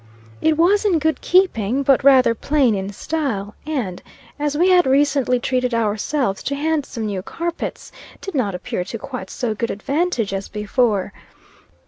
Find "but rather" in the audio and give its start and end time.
1.83-2.33